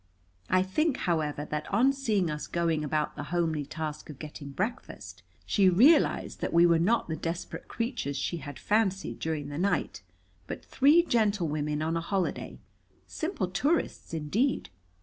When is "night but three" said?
9.59-11.03